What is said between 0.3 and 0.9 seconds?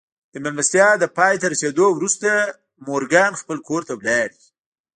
د مېلمستيا